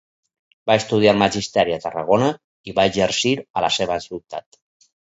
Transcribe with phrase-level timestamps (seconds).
[0.69, 2.33] Va estudiar magisteri a Tarragona
[2.73, 4.65] i va exercir a la seva ciutat.